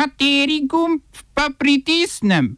Kateri 0.00 0.64
gumb 0.64 1.04
pa 1.36 1.50
pritisnem? 1.52 2.56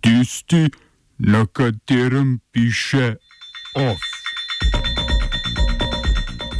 Tisti, 0.00 0.72
na 1.20 1.44
katerem 1.44 2.40
piše 2.52 3.20
OF. 3.76 4.00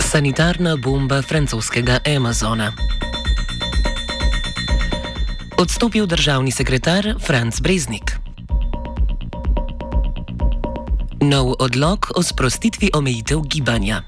Sanitarna 0.05 0.77
bomba 0.77 1.23
francoskega 1.23 2.05
Amazona. 2.17 2.69
Odstopil 5.57 6.05
državni 6.07 6.53
sekretar 6.53 7.17
Franz 7.25 7.61
Breznik. 7.65 8.13
Nov 11.25 11.57
odlog 11.59 12.13
o 12.13 12.23
sprostitvi 12.23 12.93
omejitev 12.93 13.41
gibanja. 13.49 14.05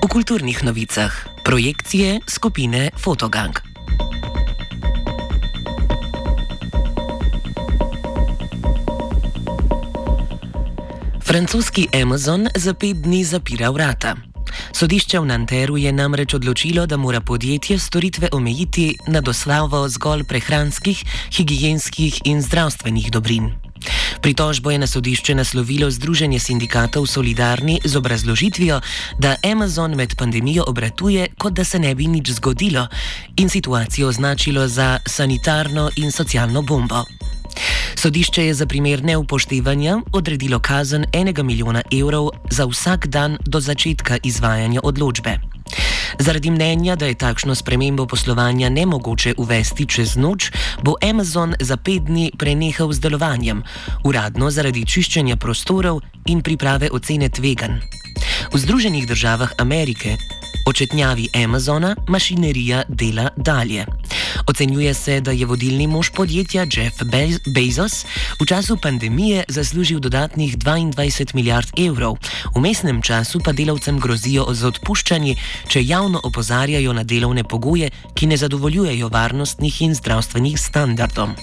V 0.00 0.08
kulturnih 0.08 0.64
novicah 0.64 1.33
projekcije 1.44 2.20
skupine 2.26 2.90
Fotogang. 2.96 3.52
Francoski 11.22 11.88
Amazon 12.02 12.48
za 12.54 12.74
pet 12.74 12.96
dni 12.96 13.24
zapira 13.24 13.70
vrata. 13.70 14.16
Sodišče 14.72 15.18
v 15.18 15.26
Nanteru 15.26 15.76
je 15.76 15.92
namreč 15.92 16.34
odločilo, 16.34 16.86
da 16.86 16.96
mora 16.96 17.20
podjetje 17.20 17.78
storitve 17.78 18.28
omejiti 18.32 18.98
na 19.06 19.20
doslavo 19.20 19.88
zgolj 19.88 20.24
prehranskih, 20.24 21.04
higijenskih 21.36 22.20
in 22.24 22.42
zdravstvenih 22.42 23.10
dobrin. 23.10 23.63
Pritožbo 24.20 24.70
je 24.70 24.78
na 24.78 24.86
sodišče 24.86 25.34
naslovilo 25.34 25.90
Združenje 25.90 26.38
sindikatov 26.40 27.06
Solidarni 27.06 27.80
z 27.84 27.96
obrazložitvijo, 27.96 28.80
da 29.18 29.36
Amazon 29.52 29.94
med 29.94 30.16
pandemijo 30.16 30.64
obratuje, 30.66 31.28
kot 31.38 31.52
da 31.52 31.64
se 31.64 31.78
ne 31.78 31.94
bi 31.94 32.06
nič 32.06 32.30
zgodilo 32.30 32.86
in 33.36 33.48
situacijo 33.48 34.08
označilo 34.08 34.68
za 34.68 34.98
sanitarno 35.06 35.90
in 35.96 36.12
socialno 36.12 36.62
bombo. 36.62 37.04
Sodišče 37.94 38.46
je 38.46 38.54
za 38.54 38.66
primer 38.66 39.04
neupoštevanja 39.04 39.98
odredilo 40.12 40.58
kazen 40.58 41.06
enega 41.12 41.42
milijona 41.42 41.82
evrov 41.92 42.30
za 42.50 42.66
vsak 42.66 43.06
dan 43.06 43.38
do 43.46 43.60
začetka 43.60 44.18
izvajanja 44.22 44.80
odločbe. 44.82 45.53
Zaradi 46.18 46.50
mnenja, 46.50 46.96
da 46.96 47.06
je 47.06 47.14
takšno 47.14 47.54
spremembo 47.54 48.06
poslovanja 48.06 48.68
nemogoče 48.68 49.34
uvesti 49.38 49.86
čez 49.86 50.16
noč, 50.16 50.50
bo 50.82 50.94
Amazon 51.02 51.54
za 51.60 51.76
pet 51.76 52.02
dni 52.06 52.30
prenehal 52.38 52.92
z 52.92 53.00
delovanjem, 53.00 53.62
uradno 54.04 54.50
zaradi 54.50 54.86
čiščenja 54.86 55.36
prostorov 55.36 56.00
in 56.26 56.42
priprave 56.42 56.90
ocene 56.92 57.28
tvegan. 57.28 57.80
V 58.52 58.58
Združenih 58.58 59.06
državah 59.08 59.52
Amerike 59.58 60.16
očetnjavi 60.66 61.28
Amazona 61.44 61.96
mašinerija 62.08 62.82
dela 62.88 63.28
dalje. 63.36 63.86
Ocenjuje 64.46 64.94
se, 64.94 65.20
da 65.20 65.30
je 65.30 65.46
vodilni 65.46 65.86
mož 65.86 66.10
podjetja 66.10 66.66
Jeff 66.76 67.02
Bezos 67.46 68.04
v 68.40 68.46
času 68.46 68.76
pandemije 68.76 69.44
zaslužil 69.48 70.00
dodatnih 70.00 70.58
22 70.58 71.34
milijard 71.34 71.68
evrov, 71.78 72.16
v 72.54 72.60
mestnem 72.60 73.02
času 73.02 73.40
pa 73.44 73.52
delavcem 73.52 73.98
grozijo 74.00 74.46
z 74.54 74.66
odpuščanji, 74.66 75.36
če 75.68 75.84
javno 75.84 76.20
opozarjajo 76.24 76.92
na 76.92 77.04
delovne 77.04 77.44
pogoje, 77.44 77.90
ki 78.14 78.26
ne 78.26 78.36
zadovoljujejo 78.36 79.08
varnostnih 79.08 79.82
in 79.82 79.94
zdravstvenih 79.94 80.60
standardov. 80.60 81.34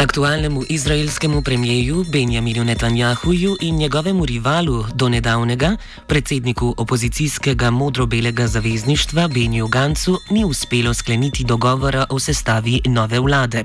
Aktualnemu 0.00 0.62
izraelskemu 0.68 1.42
premijeju 1.42 2.04
Benjaminu 2.12 2.64
Netanjahuju 2.64 3.56
in 3.60 3.76
njegovemu 3.76 4.26
rivalu 4.26 4.84
do 4.94 5.08
nedavnega, 5.08 5.76
predsedniku 6.06 6.74
opozicijskega 6.78 7.70
modro-belega 7.70 8.46
zavezništva 8.46 9.28
Benju 9.28 9.68
Gancu, 9.68 10.18
ni 10.30 10.44
uspelo 10.44 10.94
skleniti 10.94 11.44
dogovora 11.44 12.06
o 12.10 12.18
sestavi 12.18 12.80
nove 12.86 13.20
vlade. 13.20 13.64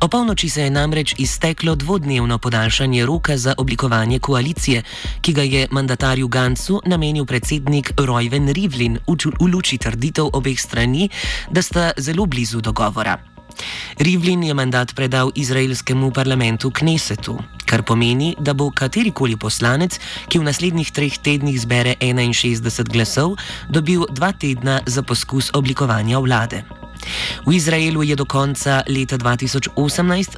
O 0.00 0.08
polnoči 0.08 0.48
se 0.48 0.62
je 0.62 0.70
namreč 0.70 1.14
izteklo 1.18 1.74
dvodnevno 1.74 2.38
podaljšanje 2.38 3.06
roka 3.06 3.36
za 3.36 3.54
oblikovanje 3.58 4.18
koalicije, 4.18 4.82
ki 5.20 5.32
ga 5.32 5.42
je 5.42 5.68
mandatarju 5.70 6.28
Gancu 6.28 6.80
namenil 6.86 7.24
predsednik 7.24 7.92
Rojven 7.96 8.48
Rivlin 8.48 8.98
v 9.40 9.46
luči 9.52 9.78
trditev 9.78 10.26
obeh 10.32 10.60
strani, 10.60 11.08
da 11.50 11.62
sta 11.62 11.90
zelo 11.96 12.26
blizu 12.26 12.60
dogovora. 12.60 13.32
Rivlin 13.98 14.42
je 14.42 14.54
mandat 14.54 14.94
predal 14.94 15.30
izraelskemu 15.34 16.10
parlamentu 16.10 16.70
Knesetu, 16.70 17.38
kar 17.66 17.82
pomeni, 17.82 18.34
da 18.40 18.54
bo 18.54 18.70
katerikoli 18.70 19.36
poslanec, 19.36 19.98
ki 20.28 20.38
v 20.38 20.48
naslednjih 20.48 20.92
treh 20.92 21.18
tednih 21.18 21.60
zbere 21.60 21.96
61 22.00 22.92
glasov, 22.92 23.36
dobil 23.68 24.06
dva 24.10 24.32
tedna 24.32 24.80
za 24.86 25.02
poskus 25.02 25.50
oblikovanja 25.54 26.18
vlade. 26.18 26.64
V 27.46 27.54
Izraelu 27.54 28.02
je 28.02 28.16
do 28.16 28.24
konca 28.24 28.82
leta 28.86 29.18
2018 29.18 29.74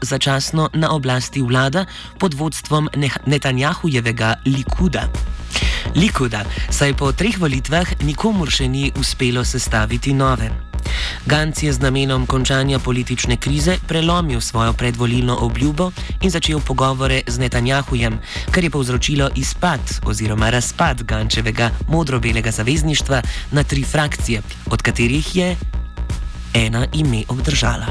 začasno 0.02 0.70
na 0.74 0.90
oblasti 0.90 1.42
vlada 1.42 1.86
pod 2.18 2.34
vodstvom 2.34 2.88
Netanjahujevega 3.26 4.34
Likuda. 4.46 5.08
Likuda, 5.94 6.42
saj 6.70 6.96
po 6.96 7.12
treh 7.12 7.36
volitvah 7.38 8.02
nikomur 8.02 8.50
še 8.50 8.66
ni 8.68 8.90
uspelo 8.98 9.44
sestaviti 9.44 10.16
nove. 10.16 10.63
Ganc 11.26 11.62
je 11.62 11.72
z 11.72 11.80
namenom 11.80 12.26
končanja 12.26 12.78
politične 12.78 13.36
krize 13.36 13.76
prelomil 13.86 14.40
svojo 14.40 14.72
predvolilno 14.72 15.36
obljubo 15.36 15.90
in 16.22 16.30
začel 16.30 16.60
pogovore 16.60 17.22
z 17.26 17.38
Netanjahujem, 17.38 18.18
kar 18.50 18.64
je 18.64 18.70
povzročilo 18.70 19.30
izpad 19.34 19.80
oziroma 20.04 20.50
razpad 20.50 21.02
Gančevega 21.02 21.70
modro-belega 21.88 22.50
zavezništva 22.50 23.22
na 23.50 23.62
tri 23.62 23.82
frakcije, 23.82 24.42
od 24.70 24.82
katerih 24.82 25.36
je 25.36 25.56
ena 26.54 26.86
ime 26.92 27.22
obdržala. 27.28 27.86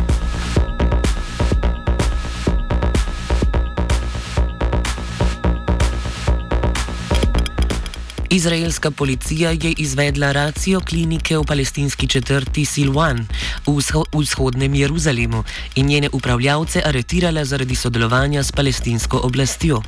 Izraelska 8.34 8.92
policija 8.92 9.52
je 9.52 9.74
izvedla 9.78 10.32
racijo 10.32 10.80
klinike 10.80 11.38
v 11.38 11.44
palestinski 11.44 12.08
četrti 12.08 12.66
Silwan 12.66 13.26
v 13.68 14.20
vzhodnem 14.20 14.76
Jeruzalemu 14.76 15.44
in 15.76 15.86
njene 15.86 16.10
upravljavce 16.12 16.82
aretirala 16.86 17.46
zaradi 17.46 17.76
sodelovanja 17.76 18.44
s 18.44 18.52
palestinsko 18.52 19.20
oblastjo. 19.24 19.82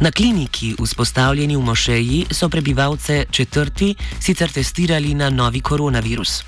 Na 0.00 0.10
kliniki, 0.10 0.74
vzpostavljeni 0.82 1.56
v 1.56 1.60
Mošeji, 1.60 2.26
so 2.30 2.48
prebivalce 2.48 3.24
četrti 3.30 3.94
sicer 4.20 4.50
testirali 4.50 5.14
na 5.14 5.30
novi 5.30 5.60
koronavirus. 5.60 6.42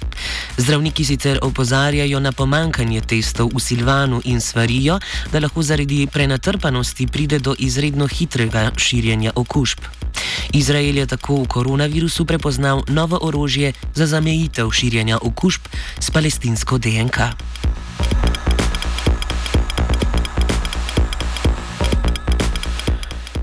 Zdravniki 0.57 1.05
sicer 1.05 1.39
opozarjajo 1.43 2.21
na 2.21 2.33
pomankanje 2.33 3.01
testov 3.01 3.51
v 3.55 3.61
Silvanu 3.61 4.23
in 4.25 4.41
svarijo, 4.41 4.99
da 5.33 5.41
lahko 5.41 5.63
zaradi 5.63 6.07
prenatrpanosti 6.07 7.07
pride 7.07 7.39
do 7.39 7.55
izredno 7.59 8.07
hitrega 8.07 8.71
širjenja 8.77 9.33
okužb. 9.35 10.02
Izrael 10.53 10.99
je 10.99 11.07
tako 11.07 11.43
v 11.43 11.47
koronavirusu 11.47 12.25
prepoznal 12.25 12.83
novo 12.89 13.19
orožje 13.23 13.73
za 13.95 14.07
zamejitev 14.07 14.71
širjenja 14.71 15.19
okužb 15.23 15.61
s 16.01 16.11
palestinsko 16.11 16.79
DNK. 16.79 17.19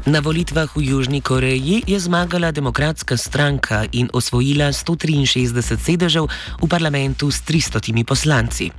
Na 0.09 0.25
volitvah 0.25 0.65
v 0.73 0.89
Južni 0.89 1.21
Koreji 1.21 1.85
je 1.85 1.99
zmagala 2.01 2.49
demokratska 2.49 3.13
stranka 3.13 3.85
in 3.93 4.09
osvojila 4.09 4.73
163 4.73 5.77
sedežev 5.77 6.25
v 6.57 6.65
parlamentu 6.65 7.29
s 7.29 7.45
300 7.45 7.93
poslanci. 8.01 8.78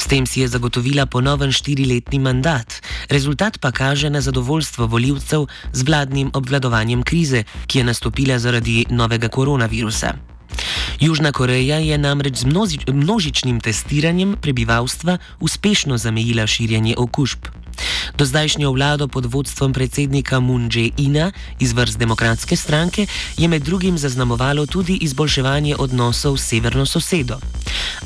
S 0.00 0.08
tem 0.08 0.24
si 0.24 0.40
je 0.40 0.48
zagotovila 0.48 1.04
ponoven 1.04 1.52
štiriletni 1.52 2.16
mandat, 2.24 2.80
rezultat 3.12 3.60
pa 3.60 3.68
kaže 3.68 4.08
na 4.08 4.24
zadovoljstvo 4.24 4.86
voljivcev 4.88 5.44
z 5.72 5.80
vladnim 5.84 6.30
obvladovanjem 6.32 7.02
krize, 7.04 7.44
ki 7.68 7.78
je 7.78 7.84
nastopila 7.84 8.38
zaradi 8.40 8.86
novega 8.88 9.28
koronavirusa. 9.28 10.16
Južna 11.00 11.32
Koreja 11.32 11.78
je 11.84 11.98
namreč 11.98 12.40
z 12.40 12.48
množičnim 12.88 13.60
testiranjem 13.60 14.36
prebivalstva 14.40 15.18
uspešno 15.40 15.98
zamejila 16.00 16.46
širjenje 16.46 16.94
okužb. 16.96 17.59
Do 18.18 18.24
zdajšnjo 18.24 18.72
vlado 18.72 19.08
pod 19.08 19.26
vodstvom 19.26 19.72
predsednika 19.72 20.40
Moon 20.40 20.68
Jae-ina 20.68 21.32
iz 21.58 21.72
vrst 21.72 21.98
demokratske 21.98 22.56
stranke 22.56 23.06
je 23.36 23.48
med 23.48 23.62
drugim 23.62 23.98
zaznamovalo 23.98 24.66
tudi 24.66 24.98
izboljševanje 25.00 25.76
odnosov 25.76 26.36
s 26.36 26.48
severno 26.48 26.86
sosedo. 26.86 27.38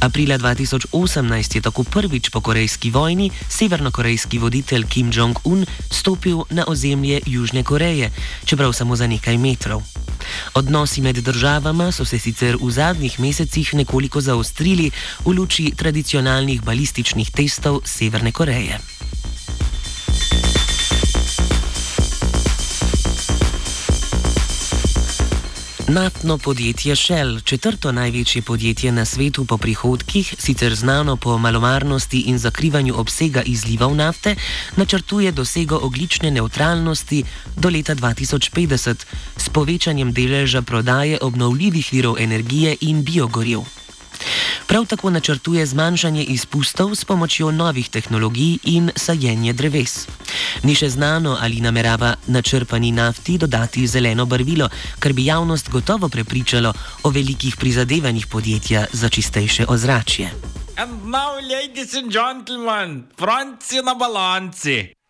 Aprila 0.01 0.39
2018 0.39 1.57
je 1.57 1.61
tako 1.61 1.85
prvič 1.85 2.29
po 2.31 2.41
korejski 2.41 2.91
vojni 2.91 3.31
severnokorejski 3.49 4.39
voditelj 4.39 4.85
Kim 4.89 5.11
Jong-un 5.13 5.67
stopil 5.91 6.43
na 6.51 6.65
ozemlje 6.69 7.21
Južne 7.27 7.63
Koreje, 7.63 8.11
čeprav 8.45 8.73
samo 8.73 8.97
za 8.97 9.07
nekaj 9.07 9.39
metrov. 9.39 9.83
Odnosi 10.55 11.01
med 11.01 11.17
državama 11.17 11.93
so 11.93 12.05
se 12.05 12.19
sicer 12.19 12.57
v 12.61 12.71
zadnjih 12.71 13.21
mesecih 13.21 13.75
nekoliko 13.75 14.21
zaostrili 14.21 14.91
v 15.25 15.31
luči 15.31 15.73
tradicionalnih 15.77 16.63
balističnih 16.63 17.31
testov 17.31 17.81
Severne 17.85 18.33
Koreje. 18.33 18.94
Naftno 25.89 26.39
podjetje 26.39 26.97
Shell, 26.97 27.41
četrto 27.41 27.93
največje 27.93 28.43
podjetje 28.43 28.93
na 28.93 29.05
svetu 29.05 29.45
po 29.45 29.59
prihodkih, 29.59 30.35
sicer 30.39 30.75
znano 30.75 31.17
po 31.17 31.39
malomarnosti 31.39 32.21
in 32.21 32.39
zakrivanju 32.39 32.95
obsega 32.97 33.43
izlivov 33.43 33.95
nafte, 33.95 34.35
načrtuje 34.77 35.33
dosego 35.33 35.79
oglične 35.83 36.31
neutralnosti 36.31 37.25
do 37.57 37.69
leta 37.69 37.95
2050 37.95 38.95
s 39.37 39.49
povečanjem 39.49 40.13
deleža 40.13 40.63
prodaje 40.63 41.19
obnovljivih 41.21 41.89
virov 41.93 42.17
energije 42.19 42.77
in 42.81 43.05
biogoriv. 43.05 43.84
Prav 44.67 44.87
tako 44.87 45.11
načrtuje 45.11 45.67
zmanjšanje 45.67 46.25
izpustov 46.25 46.95
s 46.95 47.05
pomočjo 47.05 47.51
novih 47.51 47.89
tehnologij 47.89 48.59
in 48.63 48.91
sajenje 48.97 49.53
dreves. 49.53 50.07
Ni 50.63 50.75
še 50.75 50.89
znano, 50.91 51.37
ali 51.41 51.61
namerava 51.61 52.15
načrpani 52.27 52.93
nafti 52.93 53.39
dodati 53.39 53.87
zeleno 53.87 54.27
barvilo, 54.27 54.69
kar 54.99 55.13
bi 55.13 55.25
javnost 55.25 55.71
gotovo 55.71 56.09
prepričalo 56.09 56.73
o 57.03 57.11
velikih 57.11 57.57
prizadevanjih 57.57 58.27
podjetja 58.27 58.87
za 58.93 59.09
čistejše 59.09 59.67
ozračje. 59.69 60.31
And 60.77 61.05
now, 61.05 61.39
ladies 61.39 61.95
and 61.95 62.11
gentlemen, 62.11 63.07
Franci 63.19 63.83
na 63.85 63.95
balanci. 63.95 65.04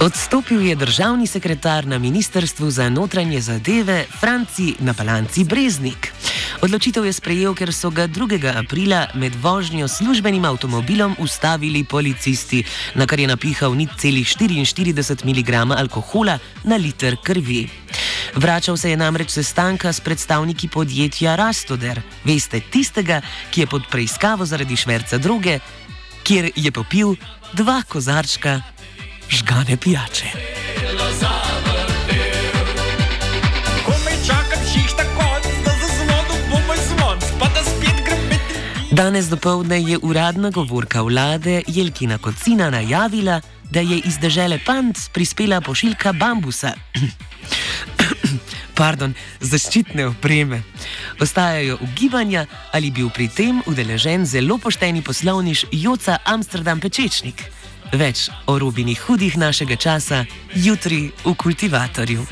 Odstopil 0.00 0.66
je 0.66 0.74
državni 0.74 1.26
sekretar 1.26 1.86
na 1.86 1.98
Ministrstvu 1.98 2.70
za 2.70 2.88
notranje 2.88 3.40
zadeve 3.40 4.04
Franci 4.20 4.74
Napalanci 4.78 5.44
Breznik. 5.44 6.12
Odločitev 6.62 7.04
je 7.04 7.12
sprejel, 7.12 7.52
ker 7.54 7.72
so 7.72 7.90
ga 7.90 8.08
2. 8.08 8.40
aprila 8.56 9.06
med 9.14 9.36
vožnjo 9.42 9.88
službenim 9.88 10.44
avtomobilom 10.44 11.16
ustavili 11.18 11.84
policisti, 11.84 12.64
na 12.94 13.06
kar 13.06 13.20
je 13.20 13.26
napihal 13.28 13.76
ni 13.76 13.88
celih 13.98 14.28
44 14.28 15.24
mg 15.24 15.76
alkohola 15.76 16.38
na 16.64 16.76
liter 16.76 17.16
krvi. 17.22 17.68
Vračal 18.34 18.76
se 18.76 18.90
je 18.90 18.96
namreč 18.96 19.30
sestanka 19.30 19.92
s 19.92 20.00
predstavniki 20.00 20.68
podjetja 20.68 21.36
Rastoder, 21.36 22.00
veste, 22.24 22.60
tistega, 22.60 23.20
ki 23.50 23.60
je 23.60 23.66
pod 23.66 23.82
preiskavo 23.90 24.46
zaradi 24.46 24.76
šverca 24.76 25.18
droge, 25.18 25.58
kjer 26.22 26.50
je 26.56 26.72
popil 26.72 27.16
dva 27.52 27.82
kozarčka 27.88 28.60
žgane 29.30 29.76
pijače. 29.76 30.26
Danes 38.90 39.28
dopoledne 39.28 39.82
je 39.82 39.98
uradna 40.02 40.50
govorka 40.50 41.02
vlade 41.02 41.62
Jelkina 41.66 42.18
Kocina 42.18 42.70
najavila, 42.70 43.40
da 43.70 43.80
je 43.80 43.98
iz 44.04 44.18
države 44.18 44.58
Pant 44.66 44.98
prispela 45.12 45.60
pošiljka 45.60 46.12
bambusa. 46.12 46.72
Pardon, 48.74 49.14
zaščitne 49.40 50.06
opreme. 50.06 50.62
Ostajajo 51.20 51.78
ugibanja, 51.80 52.46
ali 52.72 52.90
bil 52.90 53.10
pri 53.10 53.28
tem 53.28 53.62
udeležen 53.66 54.26
zelo 54.26 54.58
pošteni 54.58 55.02
poslovniš 55.02 55.64
Joca 55.72 56.18
Amsterdam 56.24 56.80
Pečečnik. 56.80 57.59
Več 57.90 58.28
o 58.46 58.54
rubinih 58.58 59.00
hudih 59.02 59.34
našega 59.34 59.74
časa 59.74 60.22
jutri 60.54 61.10
v 61.24 61.34
kultivatorju. 61.34 62.22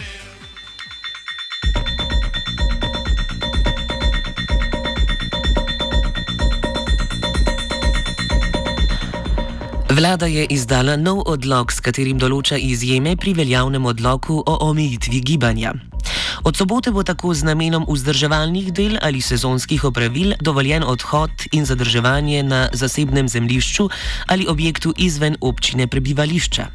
Vlada 9.91 10.31
je 10.31 10.47
izdala 10.47 10.95
nov 10.95 11.27
odlog, 11.27 11.75
s 11.75 11.83
katerim 11.83 12.23
določa 12.23 12.55
izjeme 12.55 13.17
pri 13.19 13.35
veljavnem 13.35 13.83
odloku 13.83 14.39
o 14.39 14.59
omejitvi 14.71 15.25
gibanja. 15.27 15.75
Od 16.49 16.57
sobote 16.57 16.89
bo 16.89 17.05
tako 17.05 17.35
z 17.37 17.45
namenom 17.45 17.85
vzdrževalnih 17.85 18.73
del 18.73 18.97
ali 19.05 19.21
sezonskih 19.21 19.85
opravil 19.85 20.33
dovoljen 20.41 20.81
odhod 20.81 21.31
in 21.53 21.69
zadrževanje 21.69 22.43
na 22.43 22.69
zasebnem 22.73 23.29
zemljišču 23.29 23.89
ali 24.27 24.47
objektu 24.49 24.95
izven 24.97 25.37
občine 25.41 25.87
prebivališča. 25.87 26.67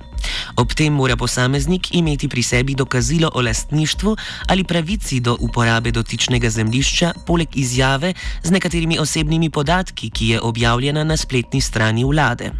Ob 0.61 0.73
tem 0.77 0.93
mora 0.93 1.17
posameznik 1.17 1.89
imeti 1.95 2.29
pri 2.29 2.43
sebi 2.43 2.75
dokazilo 2.75 3.31
o 3.33 3.41
lastništvu 3.41 4.17
ali 4.47 4.63
pravici 4.63 5.19
do 5.19 5.37
uporabe 5.39 5.91
dotičnega 5.91 6.49
zemljišča, 6.49 7.13
poleg 7.25 7.57
izjave 7.57 8.13
z 8.43 8.51
nekaterimi 8.51 8.99
osebnimi 8.99 9.49
podatki, 9.49 10.09
ki 10.09 10.27
je 10.27 10.41
objavljena 10.41 11.03
na 11.03 11.17
spletni 11.17 11.61
strani 11.61 12.03
vlade. 12.03 12.51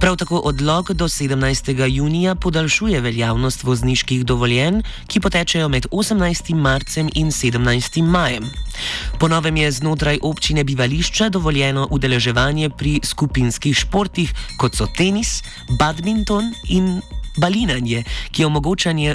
Prav 0.00 0.16
tako 0.16 0.38
odlog 0.44 0.92
do 0.92 1.04
17. 1.04 1.86
junija 1.88 2.34
podaljšuje 2.34 3.00
veljavnost 3.00 3.62
vozniških 3.62 4.24
dovoljenj, 4.24 4.82
ki 5.06 5.20
potečejo 5.20 5.68
med 5.68 5.86
18. 5.90 6.54
marcem 6.54 7.10
in 7.14 7.30
17. 7.30 8.02
majem. 8.02 8.50
Ponovem 9.18 9.56
je 9.56 9.72
znotraj 9.72 10.18
občine 10.22 10.64
bivališča 10.64 11.28
dovoljeno 11.28 11.88
udeleževanje 11.90 12.70
pri 12.70 13.00
skupinskih 13.04 13.76
športih, 13.76 14.34
kot 14.58 14.74
so 14.76 14.86
tenis, 14.96 15.42
badminton 15.78 16.54
in 16.68 17.00
balinanje, 17.36 18.02
ki 18.30 18.44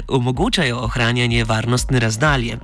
omogočajo 0.08 0.78
ohranjanje 0.78 1.44
varnostne 1.44 2.00
razdalje. 2.00 2.58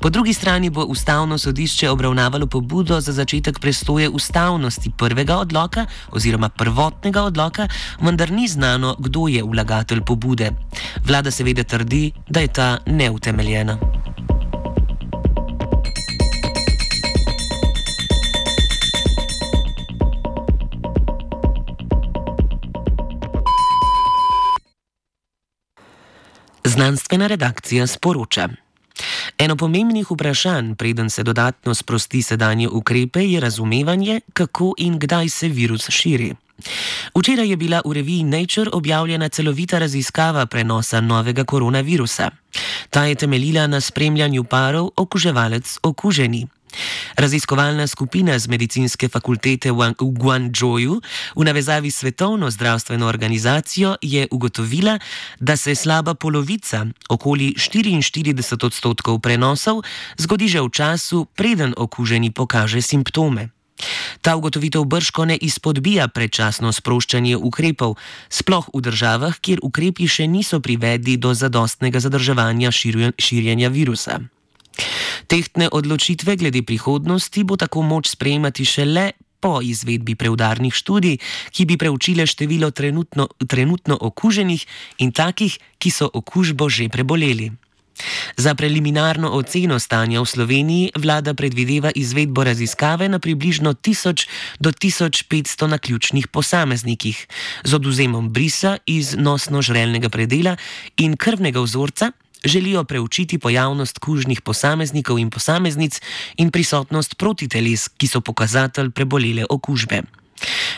Po 0.00 0.10
drugi 0.10 0.32
strani 0.32 0.70
bo 0.70 0.84
ustavno 0.84 1.38
sodišče 1.38 1.90
obravnavalo 1.90 2.46
pobudo 2.46 3.00
za 3.00 3.12
začetek 3.12 3.58
prestoje 3.60 4.08
ustavnosti 4.08 4.90
prvega 4.98 5.36
odloka 5.36 5.86
oziroma 6.12 6.48
prvotnega 6.48 7.22
odloka, 7.22 7.68
vendar 8.00 8.30
ni 8.30 8.48
znano, 8.48 8.96
kdo 8.98 9.28
je 9.28 9.42
vlagatelj 9.42 10.00
pobude. 10.00 10.50
Vlada 11.06 11.30
seveda 11.30 11.64
trdi, 11.64 12.12
da 12.28 12.40
je 12.40 12.48
ta 12.48 12.78
neutemeljena. 12.86 13.99
Znanstvena 26.80 27.26
redakcija 27.26 27.86
sporoča. 27.86 28.48
Eno 29.38 29.56
pomembnih 29.56 30.10
vprašanj, 30.10 30.74
preden 30.74 31.10
se 31.10 31.22
dodatno 31.22 31.74
sprosti 31.74 32.22
sedanje 32.22 32.68
ukrepe, 32.68 33.20
je 33.20 33.40
razumevanje, 33.40 34.20
kako 34.32 34.72
in 34.78 34.98
kdaj 34.98 35.28
se 35.28 35.48
virus 35.48 35.90
širi. 35.90 36.34
Včeraj 37.14 37.50
je 37.50 37.56
bila 37.56 37.82
v 37.84 37.92
reviji 37.92 38.22
Nature 38.22 38.70
objavljena 38.72 39.28
celovita 39.28 39.78
raziskava 39.78 40.46
prenosa 40.46 41.00
novega 41.00 41.44
koronavirusa. 41.44 42.30
Ta 42.90 43.04
je 43.04 43.14
temeljila 43.14 43.66
na 43.66 43.80
spremljanju 43.80 44.44
parov 44.44 44.90
okuževalec-okuženi. 44.96 46.46
Raziskovalna 47.16 47.86
skupina 47.86 48.38
z 48.38 48.48
medicinske 48.48 49.08
fakultete 49.08 49.70
v 49.70 49.94
Guangzhouju 49.98 51.00
v 51.36 51.42
navezavi 51.44 51.90
s 51.90 52.00
Svetovno 52.00 52.50
zdravstveno 52.50 53.06
organizacijo 53.06 53.96
je 54.02 54.28
ugotovila, 54.30 54.98
da 55.40 55.56
se 55.56 55.74
slaba 55.74 56.14
polovica, 56.14 56.86
okoli 57.08 57.54
44 57.56 58.64
odstotkov 58.64 59.20
prenosov, 59.20 59.82
zgodi 60.18 60.48
že 60.48 60.60
v 60.60 60.70
času, 60.70 61.26
preden 61.36 61.74
okuženi 61.76 62.30
pokaže 62.30 62.82
simptome. 62.82 63.48
Ta 64.20 64.36
ugotovitev 64.36 64.84
brško 64.84 65.24
ne 65.24 65.36
izpodbija 65.36 66.08
predčasno 66.08 66.72
sproščanje 66.72 67.36
ukrepov, 67.36 67.96
sploh 68.28 68.68
v 68.74 68.80
državah, 68.80 69.40
kjer 69.40 69.60
ukrepi 69.62 70.08
še 70.08 70.26
niso 70.26 70.60
privedli 70.60 71.16
do 71.16 71.34
zadostnega 71.34 72.00
zadrževanja 72.00 72.72
širjenja 73.16 73.68
virusa. 73.68 74.20
Tehtne 75.30 75.68
odločitve 75.70 76.34
glede 76.34 76.66
prihodnosti 76.66 77.44
bo 77.46 77.54
tako 77.54 77.86
moč 77.86 78.10
sprejemati 78.10 78.64
šele 78.66 79.12
po 79.40 79.60
izvedbi 79.62 80.18
preudarnih 80.18 80.74
študij, 80.74 81.22
ki 81.54 81.64
bi 81.70 81.78
preučile 81.78 82.26
število 82.26 82.70
trenutno, 82.74 83.28
trenutno 83.46 83.94
okuženih 84.00 84.66
in 84.98 85.12
takih, 85.14 85.54
ki 85.78 85.90
so 85.90 86.10
okužbo 86.10 86.66
že 86.68 86.90
preboleli. 86.90 87.52
Za 88.36 88.54
preliminarno 88.54 89.30
oceno 89.30 89.78
stanja 89.78 90.20
v 90.20 90.26
Sloveniji 90.26 90.92
vlada 90.98 91.34
predvideva 91.34 91.92
izvedbo 91.94 92.44
raziskave 92.44 93.08
na 93.08 93.18
približno 93.18 93.74
1000 93.74 94.26
do 94.58 94.72
1500 94.72 95.66
naključnih 95.66 96.28
posameznikih 96.28 97.26
z 97.64 97.74
oduzemom 97.74 98.32
brisa 98.32 98.78
iz 98.86 99.14
nosno-žrelnega 99.14 100.08
predela 100.08 100.56
in 100.96 101.16
krvnega 101.16 101.60
vzorca. 101.60 102.12
Želijo 102.44 102.84
preučiti 102.84 103.38
pojavnost 103.38 103.98
kužnih 103.98 104.40
posameznikov 104.40 105.18
in 105.18 105.30
posameznic 105.30 106.00
in 106.36 106.50
prisotnost 106.50 107.14
protiteles, 107.14 107.88
ki 107.88 108.08
so 108.08 108.20
pokazatelj 108.20 108.90
prebolele 108.90 109.44
okužbe. 109.50 110.02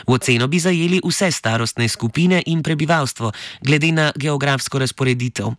V 0.07 0.13
oceno 0.13 0.49
bi 0.49 0.59
zajeli 0.59 1.01
vse 1.05 1.31
starostne 1.31 1.89
skupine 1.89 2.43
in 2.47 2.63
prebivalstvo, 2.63 3.33
glede 3.63 3.93
na 3.93 4.13
geografsko 4.17 4.79
razporeditev. 4.79 5.55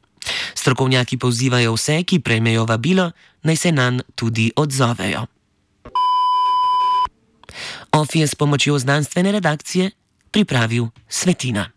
Strokovnjaki 0.55 1.17
pozivajo 1.17 1.73
vse, 1.73 2.03
ki 2.03 2.19
prejmejo 2.19 2.65
vabilo, 2.65 3.11
naj 3.43 3.55
se 3.55 3.71
nam 3.71 3.99
tudi 4.15 4.51
odzovejo. 4.55 5.25
Ofije 7.91 8.27
s 8.27 8.35
pomočjo 8.35 8.79
znanstvene 8.79 9.31
redakcije 9.31 9.91
pripravil 10.31 10.87
Svetina. 11.09 11.73